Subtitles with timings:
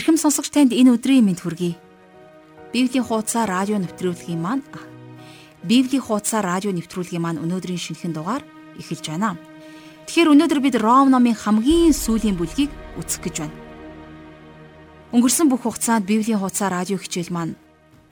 [0.00, 1.76] Ирхэм сонсогч танд энэ өдрийн мэнд хүргэе.
[2.72, 4.64] Библийн хуудасаа радио нэвтрүүлгийн маань
[5.60, 8.40] Библийн хуудасаа радио нэвтрүүлгийн маань өнөөдрийн шинэхэн дугаар
[8.80, 9.36] эхэлж байна.
[10.08, 13.56] Тэгэхээр өнөөдөр бид Ром номын хамгийн сүүлийн бүлгийг үзэх гэж байна.
[15.12, 17.60] Өнгөрсөн бүх хугацаанд Библийн хуудасаа радио хичээл маань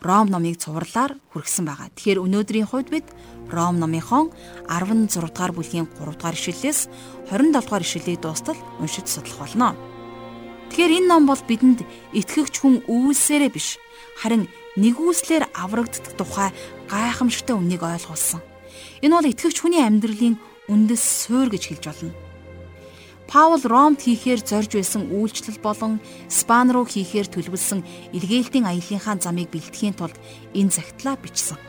[0.05, 1.89] Ром номыг цувралаар хүргэсэн байгаа.
[1.97, 3.09] Тэгэхээр өнөөдрийн хувьд бид
[3.49, 4.29] Ром номынхон
[4.69, 6.93] 16 дугаар бүлгийн 3 дугаар ишлэлээс
[7.33, 9.88] 27 дугаар ишлэлийг дуустал уншиж судлах болно.
[10.69, 11.83] Тэгэхээр энэ ном бол бидэнд
[12.13, 13.81] итгэгч хүн үйлсээрээ биш
[14.21, 16.51] харин нэгүслэр аврагддаг тухай
[16.87, 18.41] гайхамшигтай үннийг ойлгуулсан.
[19.03, 20.37] Энэ бол итгэгч хүний амьдралын
[20.69, 22.13] үндэс суурь гэж хэлж болно.
[23.29, 26.01] Паул Ромд хийхээр зорж байсан үйлчлэл болон
[26.33, 27.85] Спан руу хийхээр төлөвлөсөн
[28.17, 30.17] эргээлтийн аяллахаа замыг бэлтгэхийн тулд
[30.57, 31.61] энэ загтлаа бичсэн.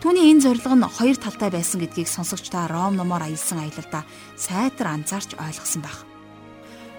[0.00, 4.08] Түүний энэ зорилго нь хоёр талтай байсан гэдгийг сонсогчдаа Ром номоор аялсан аялалдаа
[4.40, 6.08] сайтар анзаарч ойлгосон байх.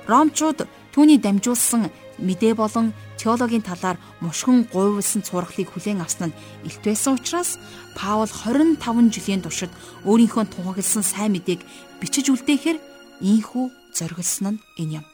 [0.06, 6.38] Ромчууд түүний дамжуулсан мэдээ болон теологийн талаар мушгин гуйвлсан цурхлыг хүлээн авсан нь
[6.68, 7.60] илт байсан учраас
[7.96, 8.80] Паул 25
[9.14, 9.72] жилийн туршид
[10.08, 11.62] өөрийнхөө тунхагласан сайн мэдээг
[12.00, 12.80] бичиж үлдээхээр
[13.20, 15.06] Ийхүү зориглсон нь энэ юм.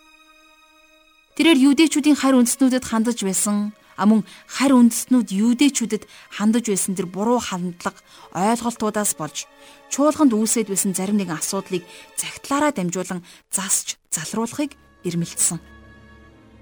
[1.35, 6.03] Тэрээр юудэчүүдийн харь үндэстнүүдэд хандаж байсан амун харь үндэстнүүд юудэчүүдэд
[6.37, 7.99] хандаж байсан тэр буруу хандлага
[8.37, 9.49] ойлголтуудаас болж
[9.89, 11.83] чуулганд үүсэд байсан зарим нэгэн асуудлыг
[12.19, 15.61] загтлаараа дамжуулан засч залруулахыг ирмэлцсэн.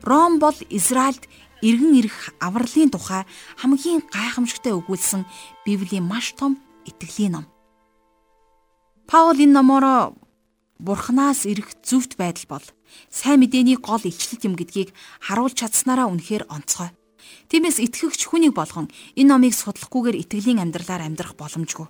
[0.04, 1.26] Ром бол Израильд
[1.64, 3.24] иргэн ирэх авралын тухай
[3.56, 5.24] хамгийн гайхамшигтай өгүүлсэн
[5.64, 7.46] Библийн маш том итгэлийн ном.
[9.08, 10.14] Паул энэ номоор
[10.80, 12.66] Бурханаас ирэх зөвхт байдал бол
[13.08, 14.92] сайн мэдээний гол илчлэлт юм гэдгийг
[15.24, 16.92] харуулж чадсанараа үнэхээр онцгой.
[17.48, 21.88] Тиймээс итгэгч хүнийг болгон энэ номыг судлахгүйгээр итгэлийн амьдралаар амьдрах боломжгүй.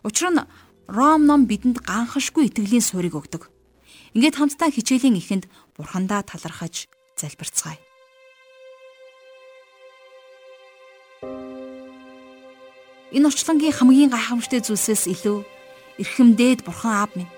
[0.00, 0.40] Учир нь
[0.88, 3.50] Ром ном бидэнд ганхашгүй итгэлийн суурийг өгдөг.
[4.14, 6.88] Ингээд хамтдаа хичээлийн эхэнд Бурхандаа талархаж
[7.20, 7.78] залбирцгаая.
[13.12, 15.38] Энэ орчлонгийн хамгийн гайхамшигт зүйлсээс илүү
[16.00, 17.32] эрхэмдээд Бурхан аав минь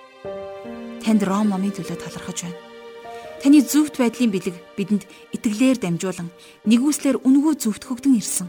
[1.03, 2.59] танд Ром номын төлөө талархаж байна.
[3.43, 5.03] Таны зөвхт байдлын бэлэг бидэнд
[5.35, 6.31] итгэлээр дамжуулан
[6.67, 8.49] нэгүслэр үнгүү зөвтгөгдөн ирсэн.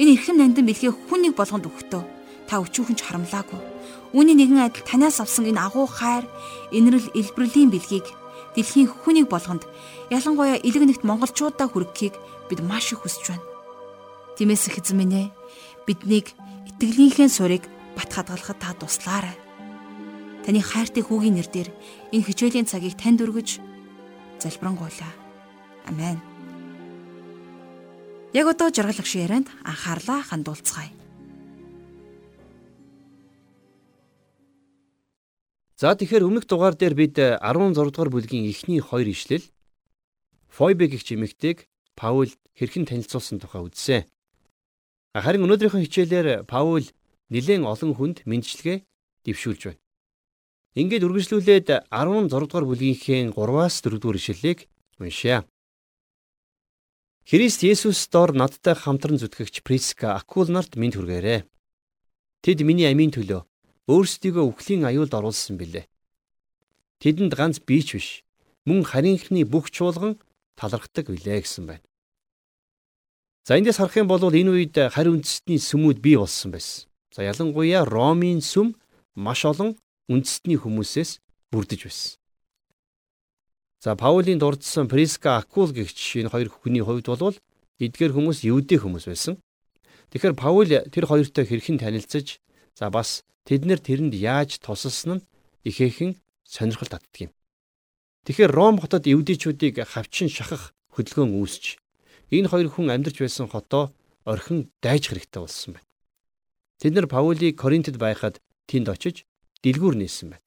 [0.00, 2.02] Энэ эрхэм нандин бэлгээ хүн нэг болгонд өгтөө.
[2.48, 3.60] Та өчүүхэн ч харамлаагүй.
[4.16, 6.24] Үүний нэгэн адил танаас авсан энэ агуу хайр,
[6.72, 8.06] инрэл илбэрлийн бэлгийг
[8.54, 9.64] дэлхийн хүнийг болгонд
[10.12, 12.14] ялангуяа элэг нэгт монголчуудаа хүргэхийг
[12.48, 13.46] бид маш их хүсэж байна.
[14.36, 15.26] Тиймээс эзэн минь ээ
[15.86, 16.36] биднийг
[16.68, 17.64] итгэлийнхээ сурыг
[17.96, 19.36] бат хадгалахад та туслаарай.
[20.44, 21.68] Таны хайртай хүүгийн нэрээр
[22.12, 23.60] энэ хичээлийн цагийг танд өргөж
[24.42, 25.12] залбирanгуйлаа.
[25.88, 26.18] Амен.
[28.32, 31.01] Яг одоо жаргалах шиг ярианд анхаарлаа хандуулцгаая.
[35.82, 39.42] За тэгэхээр өмнөх дугаар дээр бид 16 дугаар бүлгийн эхний хоёр ишлэл
[40.46, 41.66] Фойбе гэх чимэгтэйг
[41.98, 44.06] Паул хэрхэн танилцуулсан тухай үзсэн.
[45.10, 46.86] Харин өнөөдрийнхөө хичээлээр Паул
[47.34, 48.86] нэлээд олон хүнд мэдчилгээ
[49.26, 49.82] дэвшүүлж байна.
[50.78, 54.70] Ингээд үргэлжлүүлээд 16 дугаар бүлгийнхээ 3-аас 4 дугаар ишлэлийг
[55.02, 55.42] уншъя.
[57.26, 61.42] Христ Есүс дор надтай хамтран зүтгэгч Приска Акул нарт минь хүргээрэй.
[62.46, 63.50] Тэд миний амийн төлөө
[63.90, 65.86] өөрсдийгөө үхлийн аюулд оруулсан билээ.
[67.02, 68.08] Тэдэнд ганц би ч биш,
[68.66, 70.18] мөн харийнхны бүх чуулган
[70.54, 71.86] талархдаг билээ гэсэн байна.
[73.42, 76.86] За эндээс харах юм бол энэ үед харь үндэстний сүмүүд бий болсон байсан.
[77.10, 78.78] За ялангуяа Ромын сүм
[79.18, 79.74] маш олон
[80.06, 81.18] үндэстний хүмүүсээс
[81.50, 82.22] бүрдэж байсан.
[83.82, 87.34] За Паулийн дурдсан Приска Акул гэгч энэ хоёр хүний хувьд бол
[87.82, 89.42] эдгээр хүмүүс евдээ хүмүүс байсан.
[90.14, 92.38] Тэгэхээр Паул тэр хоёртой хэрхэн танилцаж
[92.78, 95.26] за бас тэд нэр тэрэнд яаж тусалсан нь
[95.68, 97.32] ихээхэн сонирхол татдаг юм.
[98.26, 101.82] Тэгэхээр Ром хотод евдээчүүдийг хавчин шахах хөдөлгөөн үүсч
[102.30, 103.90] энэ хоёр хүн амьдарч байсан хотоо
[104.24, 105.88] орхин дайж хэрэгтэй болсон байна.
[106.80, 108.38] Тэд нар Паулийг Коринтод байхад
[108.70, 109.26] тэнд очиж
[109.62, 110.46] дэлгүүр нээсэн байна.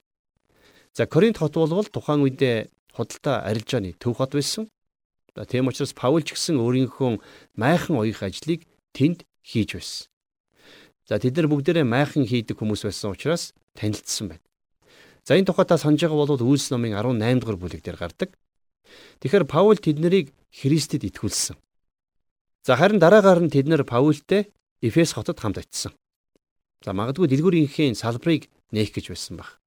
[0.96, 4.72] За Коринт хот бол тухайн үедээ худалдаа арилжааны төв хот байсан.
[5.36, 7.20] За тийм учраас Паул ч гэсэн өөрийнхөө
[7.60, 8.64] майхан уяах ажлыг
[8.96, 10.08] тэнд хийж байсан.
[11.06, 14.46] За тэд нар бүгдээрээ майхан хийдэг хүмүүс байсан учраас танилцсан байна.
[15.22, 18.30] За энэ тухайтаа санаж байгаа бол Үйлс номын 18 дугаар бүлэг дээр гардаг.
[19.22, 21.58] Тэгэхээр Паул тэднийг Христэд итгүүлсэн.
[22.66, 24.50] За харин дараагаар нь тэд нар Паултай
[24.82, 25.94] Эфес хотод хамт очисон.
[26.82, 29.62] За магадгүй дэлгүүрийнхээ салбарыг нээх гэж байсан баг.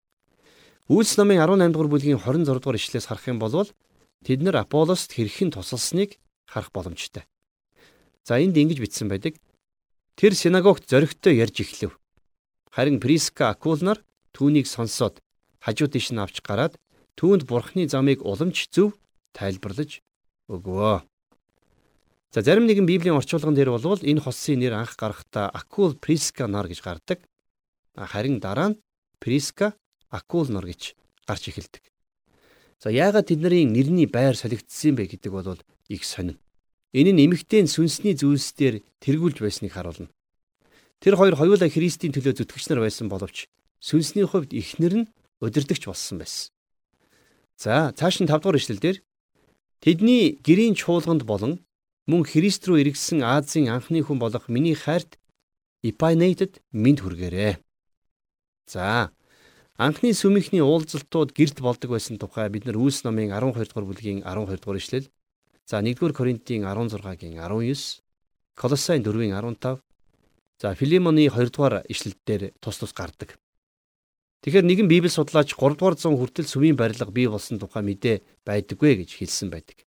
[0.90, 3.66] Үйлс номын 18 дугаар бүлгийн 26 дугаар ишлээс харах юм бол
[4.26, 7.26] тэд нар Аполлост хэрхэн тусалсныг харах боломжтой.
[8.26, 9.38] За энд ингэж бичсэн байдаг.
[10.18, 11.94] Тэр синагогт зоригтой ярьж эхлэв.
[12.74, 14.02] Харин Приска Акул нар
[14.34, 15.22] түүнийг сонсоод
[15.62, 16.74] хажуу тийш нь авч гараад
[17.14, 18.98] түүнд бурхны замыг уламж зөв
[19.30, 20.02] тайлбарлаж
[20.50, 21.06] өгөө.
[22.34, 26.66] За зарим нэгэн Библийн орчуулган дээр болвол энэ хосын нэр анх гарахдаа Акул Приска нар
[26.66, 27.22] гэж гардаг.
[27.94, 28.80] Харин дараа нь
[29.22, 29.78] Приска
[30.10, 30.98] Акул нар гэж
[31.30, 31.86] гарч эхэлдэг.
[32.82, 36.42] За яагаад тэдний нэрний байр солигдсон бэ гэдэг бол их сонин.
[36.96, 40.08] Энэ нь эмэгтэй сүнсний зүйлсээр тэргүүлж байсныг харуулна.
[41.04, 43.46] Тэр хоёр хоёулаа Христийн төлөө зүтгэгч нар байсан боловч
[43.78, 45.08] сүнсний хувьд ихнэр нь
[45.44, 46.48] удирдахч болсон байсан.
[47.60, 48.96] За цааш нь 5 дугаар ишлэлдэр
[49.84, 51.60] тэдний гэрийн чуулганд болон
[52.08, 55.20] мөн Христ рүү иргэсэн Азийн анхны хүн болох миний хайрт
[55.84, 57.60] Ипайнетэд минь хүргээрээ.
[58.66, 59.12] За
[59.76, 64.58] анхны сүмийнхний уулзалтууд гэрд болдог байсан тухай бид нар Үлс номын 12 дугаар бүлгийн 12
[64.58, 65.06] дугаар ишлэл.
[65.68, 68.00] За 1-р Коринтын 16-гийн 19,
[68.56, 69.82] Колоссайн 4-ийн 15,
[70.56, 73.36] за Филимоны 2 дугаар ишлэлдээр тус тус гардаг.
[74.40, 79.04] Тэгэхээр нэгэн Библи судлаач 3 дугаар зуун хүртэл сүмийн барилга бий болсон тухай мэдээ байдаггүй
[79.04, 79.84] гэж хэлсэн байдаг.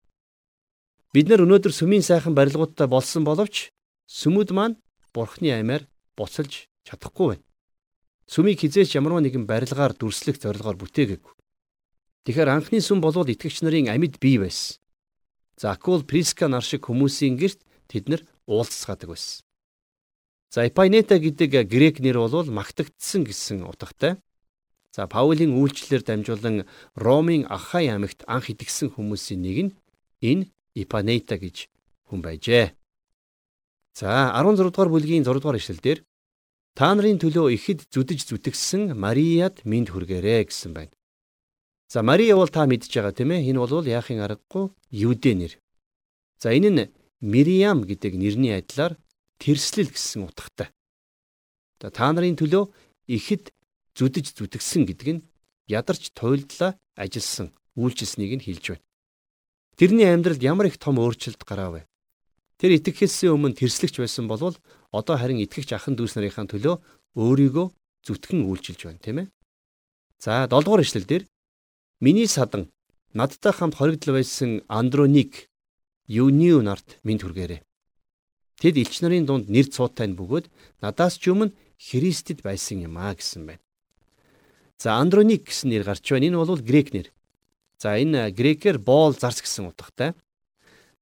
[1.16, 3.72] Бид нар өнөөдөр сүмийн сайхан барилгуудтай болсон боловч
[4.04, 4.76] сүмүүд маань
[5.16, 7.44] бурхны аймаар буцалж чадахгүй байна.
[8.28, 11.34] Сүмийг хизээч ямарваа нэгэн барилгаар дүрслэх зорилгоор бүтээгээгүй.
[12.28, 14.76] Тэгэхээр анхны сүм болвол итгэгч нарын амьд бий байсан.
[15.60, 19.44] Закул Приска нар шиг хүмүүсийн герт тэд нар уулзцаадаг байсан.
[20.48, 24.16] За Эпайнета гэдэг грек нэр бол магтагдсан гэсэн утгатай.
[24.96, 26.56] За Паулийн үйлчлэлээр дамжуулан
[26.96, 29.72] Ромын Ахай аймагт анх итгэсэн хүмүүсийн нэг нь
[30.24, 31.68] энэ Ипанейта гэж
[32.08, 32.72] хүн байжээ.
[33.92, 36.02] За 16 дугаар бүлгийн 6 дугаар ишлэлдэр
[36.72, 40.94] та нарын төлөө ихэд зүдэж зүтгсэн Мариад минь хүргээрээ гэсэн байна.
[41.90, 43.50] За Мария бол та мэдж байгаа тийм ээ.
[43.50, 45.52] Энэ бол яахын аргагүй Юдэ нэр.
[46.38, 48.94] За энэ нь Мириам гэдэг нэрний адилаар
[49.42, 50.70] тэрслэл гэсэн утгатай.
[51.82, 52.70] За та нарын төлөө
[53.10, 53.50] ихэд
[53.98, 55.24] зүдэж зүтгсэн гэдэг нь
[55.66, 58.86] ядарч туйлдлаа ажилласан үйлчилснийг нь хэлж байна.
[59.74, 61.82] Тэрний амьдралд ямар их том өөрчлөлт гарав вэ?
[62.62, 64.54] Тэр итгэхээс өмнө тэрслэгч байсан болвол
[64.94, 66.76] одоо харин итгэгч ахын дүүс нарынхаа төлөө
[67.18, 67.66] өөрийгөө
[68.06, 69.26] зүтгэн үйлчилж байна, тийм ээ.
[70.20, 71.24] За 7 дугаар ишлэл дээр
[72.00, 72.70] миний садан
[73.12, 75.48] надтай хамт хоригдл байсан Андроник
[76.06, 77.62] Юниу нарт минь түргээрээ.
[78.60, 80.50] Тэд элч нарын дунд нэр цуутай нь бөгөөд
[80.82, 83.62] надаас ч өмнө Христэд байсан юм а гэсэн байна.
[84.80, 86.28] За Андроник гэсэн нэр гарч байна.
[86.28, 87.12] Энэ бол грек нэр.
[87.76, 90.12] За энэ грекээр боол зарц гэсэн утгатай.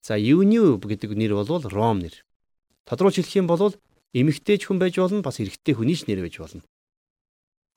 [0.03, 2.15] За Юниу гэдэг нэр бол Ром нэр.
[2.87, 3.75] Тодруулж хэлэх юм бол
[4.15, 6.63] эмэгтэйч хүн байж болно бас эрэгтэй хүний ч нэр байж болно.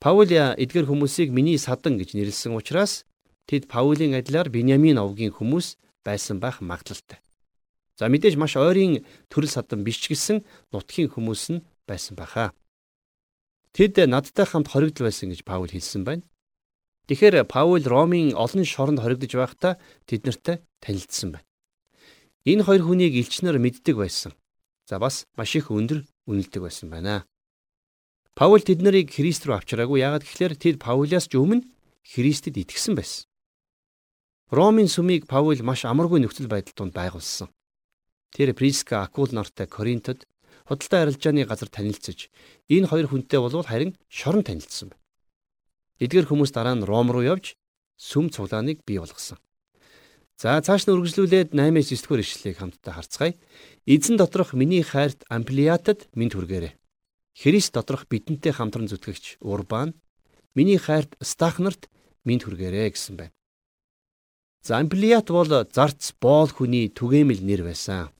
[0.01, 3.05] Паул эдгээр хүмүүсийг миний садан гэж нэрлсэн учраас
[3.51, 5.75] тэд Паулийн адилаар Беньямин овгийн хүмүүс
[6.07, 7.19] байсан байх магадлалтай.
[7.99, 12.55] За мэдээж маш ойрын төрөл садан биш гэсэн нутгийн хүмүүс нь байсан байхаа.
[13.75, 16.23] Тэд надтай хамт хоригдл байсан гэж Паул хэлсэн байна.
[17.11, 19.75] Тэгэхээр Паул Ромын олон шоронд хоригдож байхдаа
[20.07, 21.47] тэднэртэй танилцсан байна.
[22.47, 24.31] Энэ хоёр хүнийг элчнэр мэддэг байсан.
[24.87, 27.27] За бас маш их өндөр үнэлдэг байсан байна.
[28.31, 31.67] Паул тэднийг Христ рүү авчираагүй яагаад гэвэл тэд Паулиас ч өмнө
[32.07, 33.27] Христэд итгэсэн байсан.
[34.51, 37.47] Ромын сүмийг Паул маш амаргүй нөхцөл байдал донд байгуулсан.
[38.35, 40.27] Тэр Приска Акул нартай Коринтод
[40.67, 42.27] худалдаа арилжааны газар танилцж
[42.67, 44.99] энэ хоёр хүнтэй болвол харин шорон танилцсан байна.
[46.03, 47.55] Эдгээр хүмүүс дараа нь Ром руу явж
[47.95, 49.39] сүм цуглааныг бий болгосон.
[50.35, 53.39] За цааш нь үргэлжлүүлээд 8-9 дэх ишлэлийг хамтдаа харцгаая.
[53.87, 56.75] Эзэн доторх миний хайрт Амплиатад минь түргээрээ.
[57.39, 59.95] Христ доторх бидэнтэй хамтран зүтгэгч Урбан
[60.59, 61.87] миний хайрт Стахнарт
[62.27, 63.35] минь түргээрээ гэсэн байна.
[64.61, 68.13] За Амплиат бол зарц боол хүний түгээмэл нэр байсан.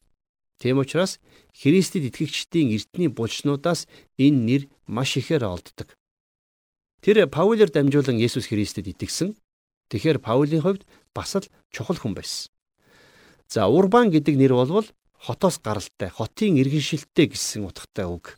[0.58, 1.22] Тийм учраас
[1.54, 3.86] Христэд итгэгчдийн эртний булчнуудаас
[4.18, 5.94] энэ нэр маш ихээр олддог.
[7.02, 9.38] Тэр Паулээр дамжуулан Есүс Христэд итгэсэн.
[9.90, 12.50] Тэгэхээр Паулийн хувьд бас л чухал хүн байсан.
[13.50, 14.86] За Урбан гэдэг нэр болвол
[15.18, 18.38] хотоос гаралтай, хотын иргэншилттэй гэсэн утгатай үг.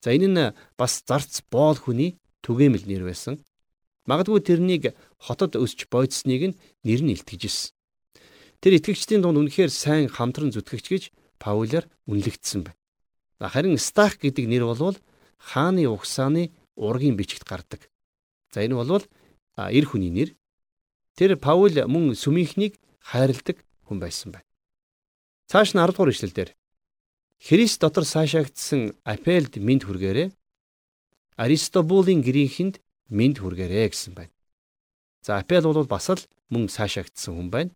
[0.00, 3.40] За энэ нь бас зарц боол хүний түгээмэл нэр байсан.
[4.06, 7.74] Магадгүй тэрнийг хотод өсч бойдсныг нь нэр нь илтгэжсэн.
[8.62, 11.04] Тэр итгэгчдийн дунд үнэхээр сайн хамтран зүтгэгч гэж
[11.36, 12.80] Паулаар үнэлэгдсэн байна.
[13.52, 14.96] Харин Стах гэдэг нэр болвол
[15.36, 17.90] хааны угсааны ургийн бичигт гардаг.
[18.54, 19.04] За энэ бол
[19.56, 20.32] эр хүний нэр.
[21.18, 24.48] Тэр Паул мөн сүмийнхнийг хайрладаг хүн байсан байна.
[25.50, 26.50] Цааш нь 10 дугаар ишлэлдэр
[27.36, 30.32] Христ дотор сайшаагдсан Апелд минь хүргээрээ
[31.36, 34.32] Аристобулын гэрийнхэнд минь хүргээрээ гэсэн байна.
[35.22, 37.70] За Апел бол бас л мөн сайшаагдсан хүн байна.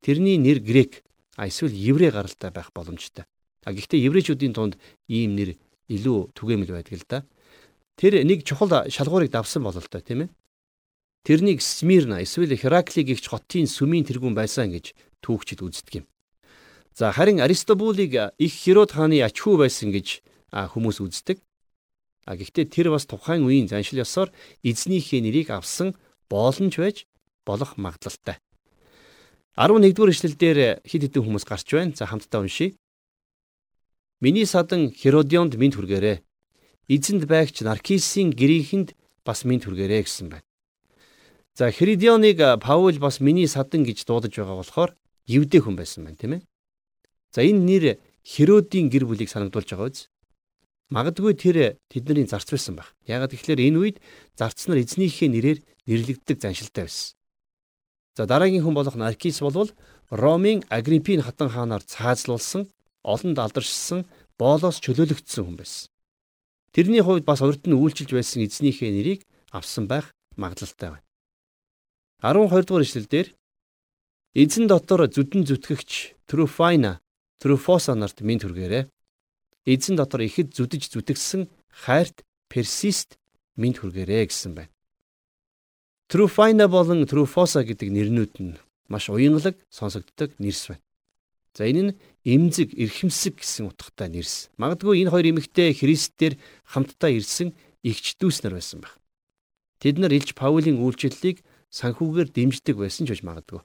[0.00, 1.04] Тэрний нэр грек
[1.36, 3.24] эсвэл еврей гаралтай байх боломжтой.
[3.64, 4.78] А гэхдээ еврейчүүдийн тунд
[5.08, 7.18] ийм нэр илүү түгээмэл байдаг л да.
[7.96, 10.30] Тэр нэг чухал шалгуурыг давсан болол та тийм ээ.
[11.26, 16.06] Тэрнийг Смирна эсвэл Херакли гихч хотын сүмийн тэргүүн байсан гэж түүхчид үздэг юм.
[16.94, 20.22] За харин Аристобулыг их Херод хааны ач хүү байсан гэж
[20.54, 21.42] хүмүүс үздэг.
[22.26, 24.34] А гэхдээ тэр бас тухайн үеийн заншил ёсоор
[24.66, 25.94] эзнийхээ нэрийг авсан
[26.26, 27.06] боолнж байж
[27.46, 28.42] болох магадлалтай.
[29.54, 31.94] 11-р эшлэлдэр хид хідэн хүмүүс гарч байна.
[31.94, 32.74] За хамтдаа уншийе.
[34.20, 36.20] Миний садан Херодионд минь хүргээрээ.
[36.90, 40.46] Эзэнд байгч Наркисын гэрийнхэнд бас минь хүргээрээ гэсэн байна.
[41.54, 44.90] За Херодионыг Паул бас миний садан гэж дуудаж байгаа болохоор
[45.24, 46.42] евдээ хүн байсан байна, тийм ээ.
[47.32, 47.84] За энэ нэр
[48.26, 50.10] Херодийн гэр бүлийг санагдуулж байгаа үз.
[50.90, 51.56] Магадгүй тэр
[51.90, 52.94] тэдний зарц байсан баг.
[53.10, 53.96] Ягаад гэвэл энэ үед
[54.38, 55.58] зарц нар эзнийхээ нэрээр
[55.90, 57.18] нэрлэгддэг заншилтай байсан.
[58.14, 59.74] За дараагийн хүн болох Наркис болвол
[60.10, 62.70] Ромын Агриппийн хатан хаанаар цаазлуулсан,
[63.02, 64.06] олонд алдаршсан,
[64.38, 65.90] боолоос чөлөөлөгдсөн хүн байсан.
[66.70, 71.06] Тэрний хувьд бас урд нь үйлчилж байсан эзнийхээ нэрийг авсан байх магадлалтай байна.
[72.22, 73.26] 12 дугаар ишлэлдэр
[74.38, 77.02] эзэн дотор зүдэн зүтгэгч Труфайна,
[77.42, 78.86] Труфоса нарт минь түргээрээ
[79.66, 83.18] эзэн дотор ихэд зүдэж зүтгсэн хайрт персист
[83.58, 84.72] минь хүргээрээ гэсэн байна.
[86.06, 88.54] Труфайна болон Труфоса гэдэг нэрнүүд нь
[88.86, 90.84] маш уянгалаг сонсогддог нэрс байна.
[91.56, 94.54] За энэ нь эмзэг, эрхэмсэг гэсэн утгатай нэрс.
[94.54, 97.50] Магадгүй энэ хоёр эмэгтэй Христээр хамтдаа ирсэн
[97.82, 98.94] эгч дүүс нар байсан байх.
[99.82, 101.42] Тэд нар Илж Паулийн үйлчлэлийг
[101.74, 103.60] санхүүгээр дэмждэг байсан ч гэж магадгүй.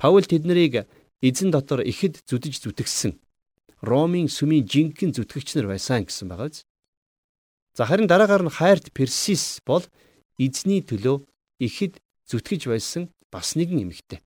[0.00, 0.88] Паул тэднийг
[1.22, 3.14] эзэн дотор ихэд зүдэж зүтгсэн
[3.82, 6.62] Ромын сүмийн жинхэнэ зүтгэгч нар байсан гэсэн байгаа биз.
[7.74, 9.82] За харин дараагаар нь хайрт Персис бол
[10.38, 11.26] эзний төлөө
[11.58, 11.98] ихэд
[12.30, 14.22] зүтгэж байсан бас нэгэн эмэгтэй.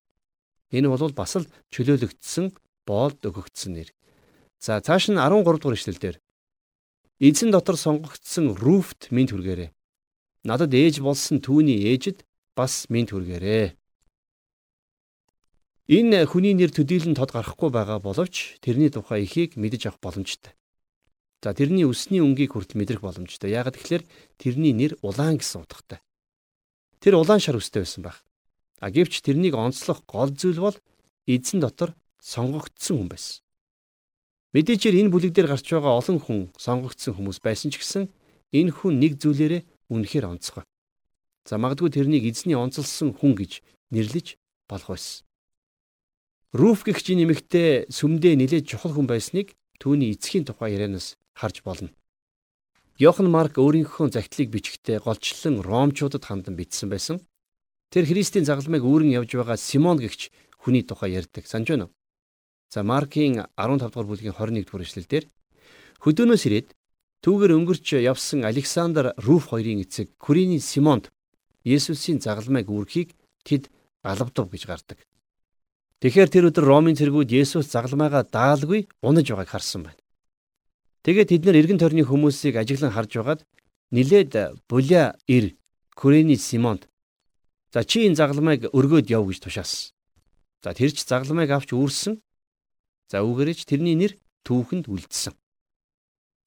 [0.76, 2.52] Энэ бол бас л чөлөөлөгдсөн
[2.84, 3.88] боолд өгөгдсөн нэр.
[4.60, 6.16] За цааш нь 13 дугаар ишлэлдэр
[7.18, 9.72] эзэн дотор сонгогдсон Руфт минь хүргээрээ.
[10.44, 13.72] Надад ээж болсон түүний ээжэд бас минь хүргээрээ.
[15.86, 20.58] Энэ хүний нэр төдийлөн тод гарахгүй байгаа боловч тэрний тухай ихийг мэдэж авах боломжтой.
[21.46, 23.54] За тэрний өсний өнгийг хүртэл мэдрэх боломжтой.
[23.54, 24.02] Яагаад гэвэл
[24.34, 26.02] тэрний нэр улаан гэсэн утгатай.
[26.98, 28.26] Тэр улаан шар өстэй байсан байх.
[28.82, 30.76] А гэвч тэрнийг онцлох гол зүйл бол
[31.30, 33.46] эзэн дотор сонгогдсон хүн байсан.
[34.58, 38.10] Мэдээчээр энэ бүлэг дээр гарч байгаа олон хүн сонгогдсон хүмүүс байсан ч гэсэн
[38.50, 39.62] энэ хүн нэг зүйлээрээ
[39.94, 40.66] үнэхээр онцгой.
[41.46, 43.62] За магадгүй тэрнийг эзний онцлсон хүн гэж
[43.94, 44.34] нэрлэж
[44.66, 45.25] болох байсан.
[46.56, 51.92] Руф гэгч нэмэгтэй сүмдээ нэлээд чухал хүн байсныг түүний эцгийн тухай ярианаас харж болно.
[52.96, 57.20] Йохан Марк өөрийнхөө загтлыг бичгтээ голчлон ромчуудад хандан бичсэн байсан.
[57.92, 61.44] Тэр Христийн загалмайг үүрэн явж байгаа Симон гэгч хүний тухай ярьдаг.
[61.44, 61.94] Санж байна уу?
[62.72, 65.24] За Маркийн 15 дугаар бүлгийн 21 дугаар эшлэлдэр
[66.00, 66.72] хөдөөнөөс ирээд
[67.20, 71.12] түүгээр өнгөрч явсан Александр Руф хоёрын эцэг Курины Симонд
[71.68, 73.12] Есүсийн загалмайг үүрхийг
[73.44, 73.68] тэд
[74.00, 75.04] алавдав гэж гардаг.
[76.04, 80.00] Тэгэхээр тэр өдөр Ромын цэргүүд Есүс загалмайгаа даалгүй унаж байгааг харсан байна.
[81.08, 83.40] Тэгээд тэд нэр эргэн тойрны хүмүүсийг ажиглан харж байгаад
[83.94, 85.56] нилээд булиа ир
[85.96, 86.84] Күрэний Симонд
[87.72, 89.96] за чи энэ загалмайг өргөөд яв гэж тушаасан.
[90.60, 92.20] За тэр ч загалмайг авч үүрсэн.
[93.08, 95.32] За үүгээрэж тэрний нэр түүхэнд үлдсэн.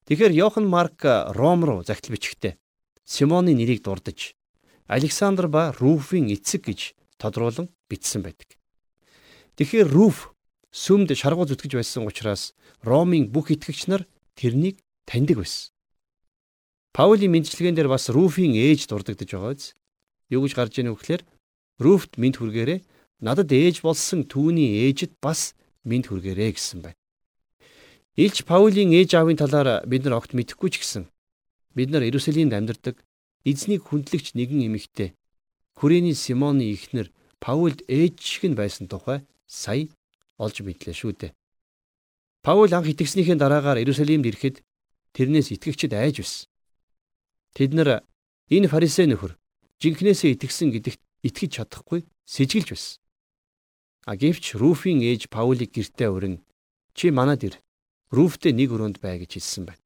[0.05, 1.01] Тэгэхээр Йохан Марк
[1.33, 2.59] Ром руу загтал бичгтээ
[3.01, 4.37] Симоны нэрийг дурдж
[4.85, 8.58] Александр ба Руфийн эцэг гэж тодруулан бичсэн байдаг.
[9.59, 10.31] Тэгэхээр Руф
[10.71, 14.07] сүмд шаргуу зүтгэж байсан учраас Ромын бүх итгэгч нар
[14.39, 15.75] тэрнийг таньдаг байсан.
[16.95, 19.75] Паулийн мэдчилгээн дээр бас Руфийн ээж дурддагдж байгаа биз?
[20.31, 21.27] Юу гэж гарч ийнө вөхлөөр
[21.75, 22.87] Руфт мэд хүргээрээ
[23.19, 26.99] надад ээж болсон түүний ээжэд бас мэд хүргээрээ гэсэн байна.
[28.15, 31.11] Илч Паулийн ээж аавын талаар бид нар огт мэдэхгүй ч гэсэн
[31.75, 33.03] бид нар Иерусалимд амьдардаг
[33.43, 35.19] эзнийг хүндлэгч нэгэн эмэгтэй
[35.75, 37.11] Күрэний Симоны ихнэр
[37.43, 39.89] Паулд ээж шиг нь байсан тухай сая
[40.37, 41.31] олж мэдлээ шүү дээ.
[42.45, 44.61] Паул анх итгэснийхээ дараагаар Иерусалимд ирэхэд
[45.17, 46.47] тэрнээс итгэгчд айж байсан.
[47.57, 48.05] Тэд нар
[48.47, 49.35] энэ фарисей нөхөр
[49.81, 53.01] жинкнээсээ итгэсэн гэдэгт итгэж чадахгүй сэжгэлж байсан.
[54.07, 56.39] А гэвч Руфийн ээж Паулийг гертэ өрн
[56.95, 57.59] чи манад ир.
[58.09, 59.83] Руфтэй нэг өрөөнд бай гэж хэлсэн байна.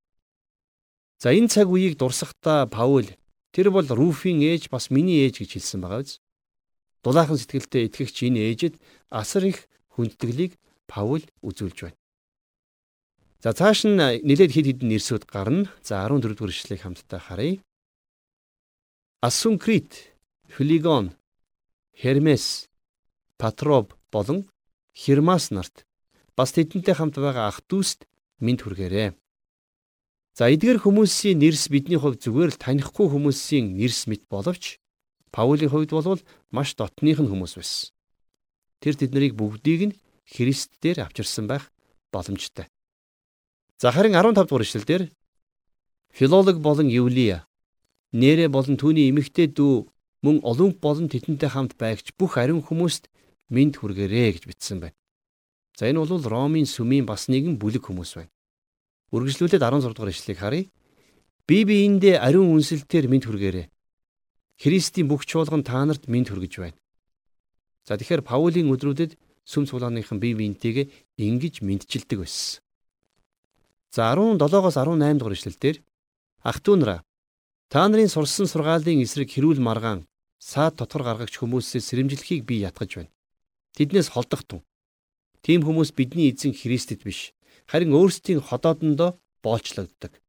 [1.20, 3.08] За энэ цаг үеийг дурсахдаа Паул
[3.51, 6.23] тэр бол Руфийн ээж бас миний ээж гэж хэлсэн байгаа биз?
[7.03, 8.75] Дулаахан сэтгэлтэй итгэгч энэ ээжэд
[9.12, 10.55] асар их хүндэтгэлийг
[10.88, 12.00] Паул үзүүлж байна.
[13.43, 15.67] За цааш нь нэлээд хэд хэдэн нэрсүүд гарна.
[15.83, 17.60] За 14 дугаар ишлэгийг хамтдаа харъя.
[19.19, 20.15] Асункрит,
[20.48, 21.15] Филигон,
[21.91, 22.67] Хермес,
[23.38, 24.48] Патроб болон
[24.95, 25.86] Хермас нарт
[26.38, 28.07] бас тэдэнтэй хамт байгаа ах дүүст
[28.39, 29.10] мэд хүргээрээ.
[30.33, 34.81] За эдгээр хүмүүсийн нэрс бидний хувьд зүгээр л танихгүй хүмүүсийн нэрс мэт боловч
[35.34, 36.22] Паулийн хувьд бол
[36.54, 37.90] маш дотных нь хүмүүс байсан.
[38.80, 39.98] Тэр тэднийг бүгдийг нь
[40.30, 41.74] Христ дээр авчирсан байх
[42.13, 42.70] боломжтой.
[43.82, 45.10] За харин 15 дугаар ишлэлдэр
[46.13, 47.44] филолог болон Юлия
[48.13, 49.90] нэрэ болон түүний эмэгтэй дүү
[50.22, 53.10] мөн Олимп болон тэдэнтэй хамт байгч бүх ариун хүмүүст
[53.50, 54.98] мэд хүргээрэй гэж бичсэн байна.
[55.74, 58.32] За энэ бол Ромын сүмийн бас нэгэн бүлэг хүмүүс байна.
[59.10, 60.70] Үргэлжлүүлээд 16 дугаар ишлэгийг харъя.
[61.50, 63.73] Би биендээ ариун үнсэлтээр мэд хүргээрэй.
[64.63, 66.79] Христийн бүх чуулган та нарт мэд хүргэж байна.
[67.84, 72.63] За тэгэхээр Паулийн өдрүүдэд сүм цуглааныхан бие биентэйгээ ингэж мэдчилдэг байсан.
[73.91, 75.84] За 17-оос 18 дугаар ишлэлдэр
[76.48, 77.00] ах トゥ нараа
[77.67, 80.08] та нарын сурсан сургаалын эсрэг хэрүүл маргаан
[80.39, 83.12] саад дотор гаргагч хүмүүсээс сэрэмжлэхийг би ятгаж байна.
[83.75, 84.63] Тэднээс холдох тун.
[85.43, 87.36] Тийм хүмүүс бидний эзэн Христэд биш,
[87.67, 90.24] харин өөрсдийн ходоодондоо боолчлогддог.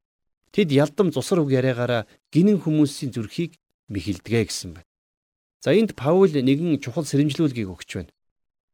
[0.51, 3.55] Тэд ялдам цусар үг яриагаараа гинэн хүмүүсийн зүрхийг
[3.93, 4.89] мэхэлдэгэ гэсэн байна.
[5.65, 8.13] За энд Паул нэгэн чухал сэрэмжлүүлгийг өгч байна.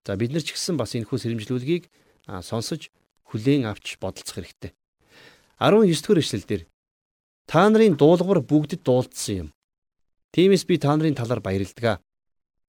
[0.06, 1.86] За бид нар ч гэсэн бас энэхүү сэрэмжлүүлгийг
[2.42, 2.90] сонсож
[3.30, 4.74] хүлээн авч бодолцох хэрэгтэй.
[5.60, 6.62] 19 дэх эшлэлдэр
[7.46, 9.48] та нарын дуулуураар бүгдэд дуулдсан юм.
[10.34, 12.00] Тиймээс би та нарын талаар баярлдаг.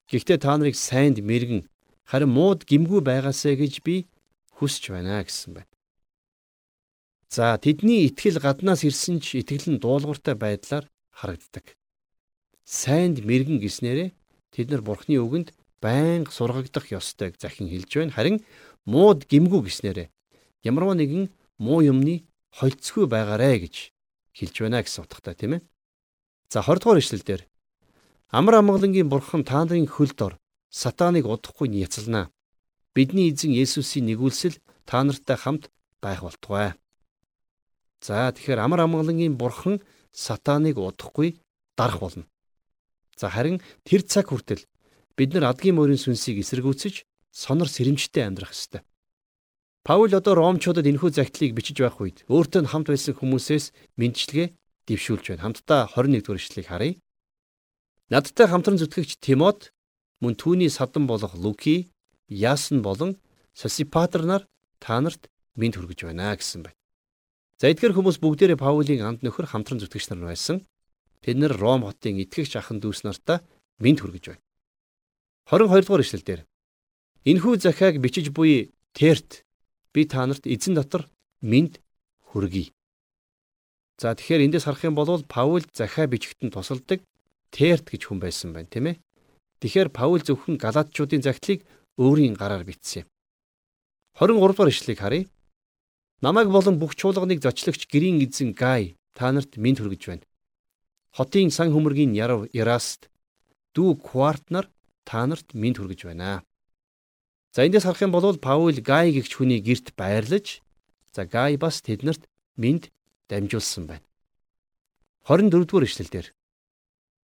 [0.09, 1.65] Гэхдээ та нарыг сайнд мэрэгэн
[2.09, 4.11] харин мууд гимгүү байгаасаа гэж би
[4.59, 5.71] хүсэж байна гэсэн байна.
[7.31, 11.79] За тэдний итгэл гаднаас ирсэн ч итгэл нь дуулууртай байдлаар харагддаг.
[12.71, 14.15] Сайнд мэрэгэн гиснээрээ
[14.55, 15.51] тэд нар бурхны үгэнд
[15.83, 18.15] байнга сургагдах ёстойг захин хэлж байна.
[18.15, 18.37] Харин
[18.87, 20.07] мууд гимгүү гиснээрээ
[20.63, 21.27] ямарваа нэгэн
[21.59, 22.23] муу юмны
[22.55, 23.75] холцгүй байгаарэ гэж
[24.31, 25.61] хэлж байна гэсэн утгатай тийм ээ.
[26.47, 27.41] За 20 дугаар ишлэлдэр
[28.31, 30.39] амар амгалангийн бурхан та нарын хөл дор
[30.71, 32.31] сатаныг удахгүй няцалнаа.
[32.95, 34.55] Бидний эзэн Есүсийн нэгүүлсэл
[34.87, 35.67] та нартай хамт
[35.99, 36.79] байх болтугай.
[37.99, 39.83] За тэгэхээр амар амгалангийн бурхан
[40.15, 41.43] сатаныг удахгүй
[41.75, 42.23] дарах болно.
[43.21, 44.65] За харин тэр цаг хүртэл
[45.13, 48.81] бид нар адгийн морийн сүнсийг эсэргүүцэж сонор сэрэмжтэй амьдрах ёстой.
[49.85, 53.65] Паул одоо ромчуудад энэхүү загтлыг бичиж байх үед өөртөө хамт байсан хүмүүсээс
[54.01, 54.47] мэдчилгээ
[54.89, 55.43] дэвшүүлж байна.
[55.45, 56.97] Хамтдаа 21 дугаар ишлэгийг харъя.
[58.09, 59.69] Надтай хамтран зүтгэгч Тимот
[60.17, 61.93] мөн түүний садан болох Луки,
[62.25, 63.21] Яасан болон
[63.53, 64.49] Сосипатр нар
[64.81, 66.77] та нарт мэд хүргэж байна гэсэн байна.
[67.61, 70.65] За эдгээр хүмүүс бүгдээрээ Паулийн анд нөхөр хамтран зүтгэгч нар байсан.
[71.21, 73.45] Тэд нэр Ром хотын итгэгч ахын дүүс нартаа
[73.77, 74.43] мэд хүргэж байна.
[75.49, 76.41] 22 дугаар ишлэлдэр
[77.29, 79.45] Энэхүү захиаг бичиж буй Терт
[79.93, 81.05] би та нарт эзэн дотор
[81.41, 81.77] минд
[82.33, 82.73] хүргэе.
[84.01, 87.05] За тэгэхээр эндээс харах юм бол Паул захиа бичгтэн тусалдаг
[87.53, 88.97] Терт гэж хүн байсан байна, тийм ээ.
[89.61, 91.61] Тэгэхээр Паул зөвхөн Галаатчуудын загтлыг
[92.01, 93.07] өөрийн гараар бичсэн юм.
[94.17, 95.29] 23 дугаар ишлэгийг харъя.
[96.25, 100.25] Намайг болон бүх чуулганыг зочлогч гэрийн эзэн Гай та нарт минд хүргэж байна.
[101.11, 103.11] Хотын сан хөмөргийн ярав Яраст
[103.75, 104.71] дүү Кварт нар
[105.03, 106.43] та нарт минд хүргэж байна.
[107.51, 110.63] За эндээс харах юм бол Паул Гай гэгч хүний герт байрлаж
[111.11, 112.91] за Гай бас тэднэрт минд
[113.27, 114.05] дамжуулсан байна.
[115.27, 116.31] 24 дугаар эшлэлдэр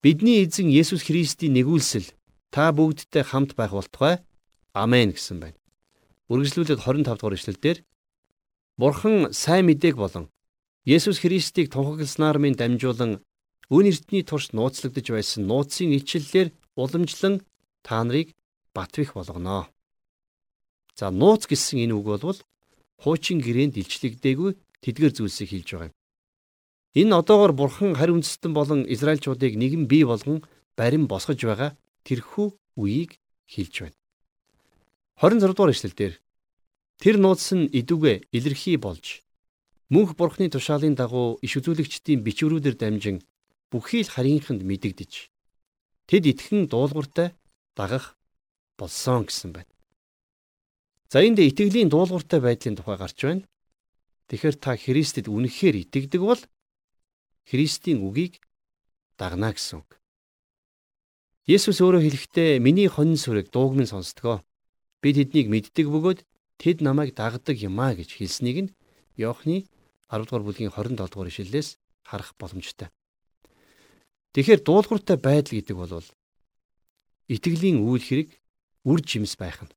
[0.02, 2.14] Бидний эзэн Есүс Христийн нэгүүлсэл
[2.54, 4.22] та бүгдтэй хамт байх болтугай.
[4.74, 5.58] Амен гэсэн байна.
[6.30, 7.78] Үргэлжлүүлээд 25 дугаар эшлэлдэр
[8.78, 10.30] Бурхан сайн мэдээг болон
[10.86, 13.22] Есүс Христийг тунхагласнаар минь дамжуулан
[13.72, 17.40] өн эртний турш нууцлагдж байсан нууцын ичлэлээр уламжлан
[17.88, 18.36] та нарыг
[18.76, 19.72] батвих болгоно.
[21.00, 22.40] За нууц гэсэн энэ үг бол
[23.00, 24.52] хуучин гэрээнд илчлэгдээгүй
[24.84, 25.96] тэдгэр зүйлсийг хэлж байгаа юм.
[27.00, 30.44] Энэ одоогор бурхан харь үндэстэн болон Израильчуудыг нэгэн бий болгон
[30.76, 31.72] барин босгож байгаа
[32.04, 33.16] тэрхүү үеийг
[33.48, 33.98] хэлж байна.
[35.16, 36.14] 26 дугаар эшлэлдэр
[37.00, 39.24] тэр нууц нь идүгэ илэрхий болж
[39.88, 43.18] мөнх бурхны тушаалын дагуу иш үзүүлэгчдийн бичвэрүүдээр дамжин
[43.72, 45.32] бүхий л харийнханд мэдэгдэж
[46.12, 47.32] тэд итгэн дуулууртай
[47.80, 48.20] дагах
[48.76, 49.72] болсон гэсэн байна.
[51.08, 53.48] За энд итгэлийн дуулууртай байдлын тухай гарч байна.
[54.28, 56.42] Тэгэхээр та Христэд үнэхээр итгэдэг бол
[57.48, 58.44] Христийн үгийг
[59.16, 60.00] дагна гэсэн үг.
[61.48, 64.40] Есүс өөрөө хэлэхдээ миний хонин сүрэг дуугмын сонсдгоо.
[65.02, 66.20] Би тэднийг мэддэг бөгөөд
[66.62, 68.74] тэд намайг дагдаг юмаа гэж хэлснийг нь
[69.20, 69.68] Иохны
[70.08, 71.70] 10 дугаар бүлгийн 27 дугаар ишлэлээс
[72.08, 72.88] харах боломжтой.
[74.32, 76.08] Тэгэхээр дуулууртай байдал гэдэг бол
[77.28, 78.30] итгэлийн үйл хэрэг
[78.88, 79.72] үр жимс байх нь.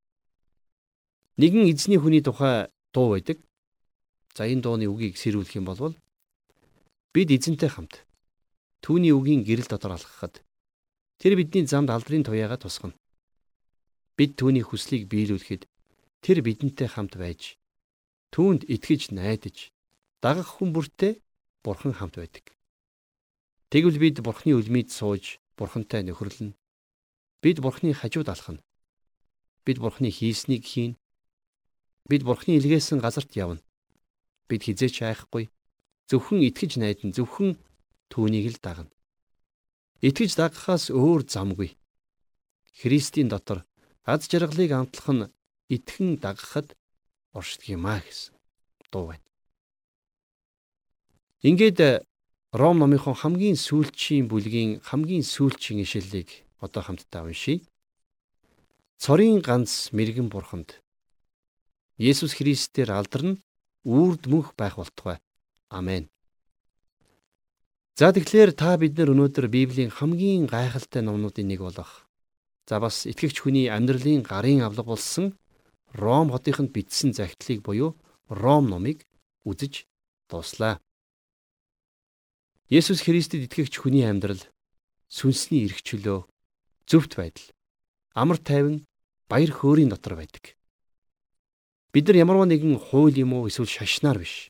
[1.35, 3.43] Нэгэн эзний хүний тухай дуу байдаг.
[4.31, 5.95] За энэ дууны үгийг сэрүүлэх юм бол
[7.11, 8.07] бид эзэнтэй хамт
[8.79, 10.39] түүний үгийн гэрэл дотор алхахад
[11.19, 12.95] тэр бидний замд алдрын туяагаа тусгана.
[14.15, 15.67] Бид түүний хүслийг биелүүлэхэд
[16.23, 17.59] тэр бидэнтэй хамт байж
[18.31, 19.75] түүнд итгэж найдаж
[20.23, 21.19] дагах хүн бүртээ
[21.63, 22.54] бурхан хамт байдаг.
[23.75, 26.55] Тэгвэл бид бурханы үлмийд сууж бурхантай нөхөрлөнө.
[27.43, 28.63] Бид бурханы хажууд алхна.
[29.67, 30.95] Бид бурханы хийснийг хийн
[32.07, 33.61] бид Бурхны илгээсэн газарт явна.
[34.47, 35.49] Бид хизээч айхгүй.
[36.07, 37.57] Зөвхөн итгэж найдан зөвхөн
[38.13, 38.93] түүнийг л дагна.
[40.05, 41.73] Итгэж дагахаас өөр замгүй.
[42.77, 43.65] Христийн дотор
[44.05, 45.31] аз жаргалыг амтлах нь
[45.67, 46.77] итгэн дагахад
[47.33, 48.37] оршдог юм а гэсэн
[48.93, 49.25] дуу байна.
[51.41, 52.05] Ингээд
[52.55, 56.29] Ром номынхон хамгийн сүүлчийн бүлгийн хамгийн сүүлчийн ишлэлийг
[56.63, 57.67] одоо хамтдаа уншийе.
[58.95, 60.79] Цорын ганц мэрэгэн бурханд
[61.99, 63.35] Есүс Христээр алдарна
[63.83, 65.19] үрд мөнх байх болтугай.
[65.67, 66.07] Амен.
[67.99, 72.07] За тэгэхээр та бид нар өнөөдөр Библийн хамгийн гайхалтай номнуудын нэг болох
[72.71, 75.35] за бас итгэгч хүний амьдралын гарын авлага болсон
[75.91, 77.99] Ром хотынд бичсэн захидлыг буюу
[78.31, 79.03] Ром номыг
[79.43, 79.83] үзэж
[80.31, 80.79] дууслаа.
[82.65, 84.41] Есүс Христэд итгэгч хүний амьдрал
[85.05, 86.25] сүнсний эрх чөлөө
[86.89, 87.53] зөвхт байдал
[88.17, 88.89] амар тайван
[89.29, 90.57] баяр хөөрийн дотор байдаг.
[91.93, 94.49] Бид нар ямарваа нэгэн хууль юм уу эсвэл шашнаар биш.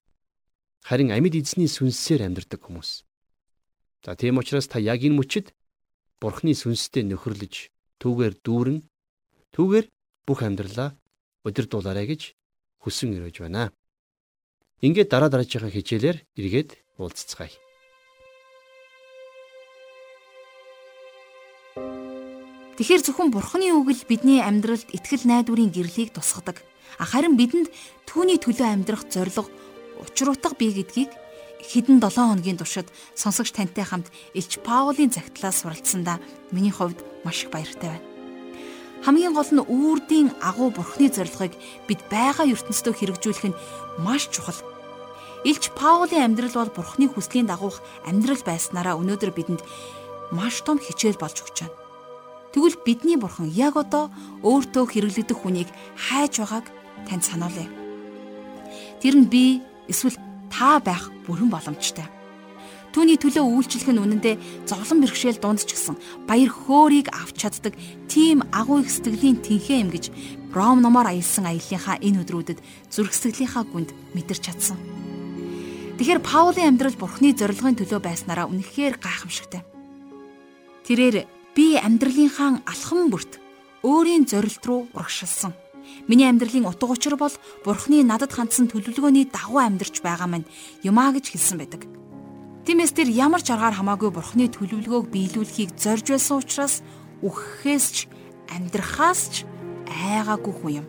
[0.88, 3.04] Харин амьд эзний сүнсээр амьдардаг хүмүүс.
[4.08, 5.52] За тийм учраас та яг энэ мөчид
[6.24, 7.68] Бурхны сүнстэй нөхөрлөж
[8.00, 8.80] түүгээр дүүрэн
[9.52, 9.86] түүгээр
[10.24, 10.96] бүх амьдралаа
[11.44, 12.32] удирдуулаарай гэж
[12.80, 13.76] хүсэн өрөөж байна.
[14.80, 17.65] Ингээд дараа дараагийн хичээлээр эргээд уулзцгаая.
[22.76, 26.60] Тэгэхээр зөвхөн Бурхны үг л бидний амьдралд итгэл найдварын гэрлийг тусгадаг
[27.00, 27.72] харин бидэнд
[28.04, 29.48] түүний төлөө амьдрах зориг
[30.04, 31.08] учир утга бий гэдгийг
[31.64, 36.20] хэдэн 7 хоногийн туршид сонсогч тантай хамт Илч Паулийн загтлаас суралцсандаа
[36.52, 38.04] миний хувьд маш их баяртай байна.
[39.08, 41.56] Хамгийн гол нь үрдийн агуу бурхны зорилгыг
[41.88, 43.60] бид байгаа ертөнцид хэрэгжүүлэх нь
[44.04, 44.60] маш чухал.
[45.48, 49.64] Илч Паулийн амьдрал бол бурхны хүслийн дагуух амьдрал байснараа өнөөдөр бидэнд
[50.36, 51.85] маш том хичээл болж өгч байна.
[52.56, 54.08] Тэгвэл бидний бурхан яг одоо
[54.40, 55.68] өөртөө хэрэглэгдэх хүнийг
[56.00, 56.72] хайж байгааг
[57.04, 57.68] танд сануулъя.
[59.04, 59.60] Тэр нь би
[59.92, 60.16] эсвэл
[60.48, 62.08] та байх бүрэн боломжтой.
[62.96, 66.00] Түүний төлөө үйлчлэх нь үнэндээ зовлон бэрхшээл дунд ч гэсэн
[66.32, 67.76] баяр хөөргийг авч чаддаг
[68.08, 70.16] тийм агуу их сэтгэлийн тэнхээ юм гэж
[70.56, 74.80] Ром номоор аялсан аяллахаа энэ өдрүүдэд зүрх сэтгэлийнхаа гүнд мэдэрч чадсан.
[76.00, 79.68] Тэгэхээр Паулийн амьдрал Бурхны зорилгын төлөө байснараа үнэхээр гайхамшигтай.
[80.88, 83.40] Тэрээр би амьдралынхаа алхам бүрт
[83.82, 85.56] өөрийн зорилт руу урагшилсан
[86.08, 90.50] Миний амьдралын утга учир бол Бурхны надад хандсан төлөвлөгөөний дагуу амьдарч байгаа маань
[90.84, 91.82] юмаа гэж хэлсэн байдаг.
[92.66, 96.76] Тиймээс тэр ямар ч аргаар хамаагүй Бурхны төлөвлөгөөг биелүүлэхийг зорж байсан учраас
[97.22, 97.98] үхэхээс ч
[98.50, 99.36] амьдрахаас ч
[99.90, 100.88] айгаагүй хүн юм.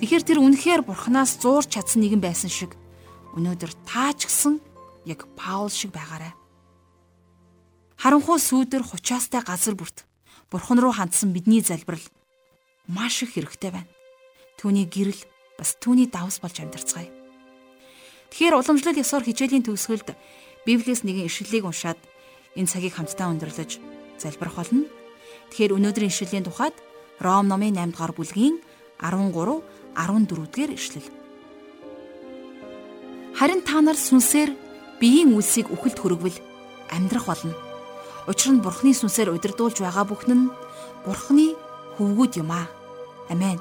[0.00, 2.76] Тэгэхээр тэр үнэхээр Бурханаас зуурч чадсан нэгэн байсан шиг
[3.36, 4.60] өнөөдөр таа ч гэсэн
[5.08, 6.32] яг Паул шиг байгаарай.
[7.98, 10.04] Харанхуй сүүдэр хучаастай газар бүрт
[10.50, 12.04] Бурхан руу хандсан бидний залбирал
[12.86, 13.94] маш их хэрэгтэй байна
[14.58, 15.20] түүний гэрэл
[15.58, 17.10] бас түүний давс болж амьдарцгаая.
[18.32, 20.16] Тэгэхээр уламжлал ёсоор хичээлийн төгсгөлд
[20.64, 22.00] Библиэс нэгэн ишлэлийг уншаад
[22.56, 23.78] энэ цагийг хамтдаа өндөрлөж
[24.18, 24.88] залбирах болно.
[25.52, 26.74] Тэгэхээр өнөөдрийн ишлэлийн тухайд
[27.20, 28.56] Ром номын 8 дугаар бүлгийн
[28.98, 29.36] 13
[29.94, 31.08] 14 дугаар ишлэл.
[33.38, 34.50] Харин та нар сүнсээр
[34.98, 36.38] биеийн үлсийг үхэлд хөргөвөл
[36.90, 37.54] амьдрах болно.
[38.24, 40.52] Учир нь Бурхны сүнсээр удирдуулж байгаа бүхэн нь
[41.04, 41.56] Бурхны
[42.00, 42.68] хөвгүүд юм аа.
[43.28, 43.60] Амен.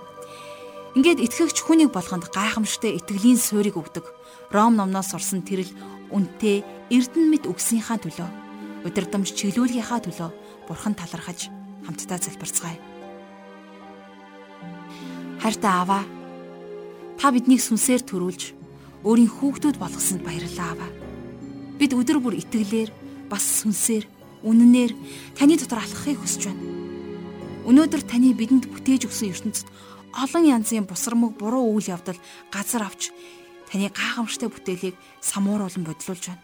[0.95, 4.05] Ингээд итгэгч хүнийг болгонд гайхамшигтай итгэлийн суурийг өгдөг.
[4.53, 5.67] Ром номноос сурсан тэрл
[6.13, 6.61] үнтэй
[6.93, 8.29] эрдэн мэд өгсөнийхаа төлөө
[8.85, 10.29] удирдамж чиглүүлгийнхаа төлөө
[10.67, 11.49] бурхан талархаж
[11.87, 12.77] хамтдаа залбирцгаая.
[15.41, 16.03] Хайртай аваа
[17.19, 18.41] та биднийг сүнсээр төрүүлж
[19.03, 20.91] өөрийн хүүхдүүд болгосонд баярлалаа аваа.
[21.79, 22.91] Бид өдөр бүр итгэлээр
[23.27, 24.12] бас сүнсээр
[24.43, 24.91] үннээр
[25.39, 26.63] таны дотор алхахыг хүсэж байна.
[27.63, 29.67] Өнөөдөр таны бидэнд бүтээж өгсөн ертөнцид
[30.13, 32.19] олон янзын бусрамг буруу үйл явдал
[32.51, 33.15] газар авч
[33.71, 36.43] таны гайхамшигтай бүтээлийг самууруулан бодлуулж байна.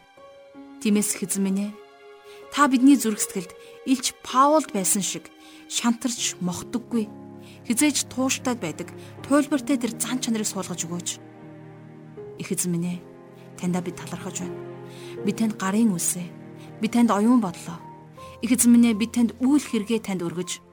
[0.80, 1.72] Тиймээс ээ
[2.56, 3.52] та бидний зүрх сэтгэлд
[3.86, 5.30] илч Паулд байсан шиг
[5.68, 7.06] шантарч мохдоггүй
[7.68, 8.90] хизээж тууштай байдаг
[9.28, 11.10] туйлбартай тэр зан чанарыг суулгаж өгөөч.
[12.40, 12.58] Их ээ
[13.60, 14.56] таньда би талархаж байна.
[15.26, 16.24] Би танд гарын үсэ.
[16.82, 17.89] Би танд оюун бодлоо.
[18.42, 20.64] Их эзэн минь ээ би танд үйл хэрэгээ танд өргөж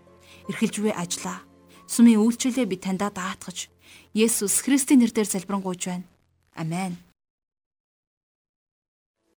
[0.51, 1.43] эрхэлж буй ажиллаа
[1.87, 3.71] Сүмийн үйлчлэлээ би таньда даатгаж
[4.15, 6.07] Есүс Христийн нэрээр залбирanгуйж байна.
[6.55, 6.99] Амен.